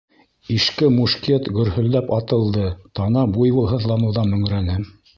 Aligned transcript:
Иҫке 0.53 0.89
мушкет 0.95 1.51
гөрһөлдәп 1.59 2.11
атылды, 2.19 2.67
тана 3.01 3.29
буйвол 3.39 3.73
һыҙланыуҙан 3.77 4.37
мөңрәне. 4.37 4.85